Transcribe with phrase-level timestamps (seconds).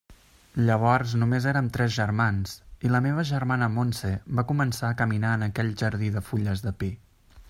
[0.67, 2.55] Llavors només érem tres germans
[2.89, 6.75] i la meva germana Montse va començar a caminar en aquell jardí de fulles de
[6.81, 6.91] pi.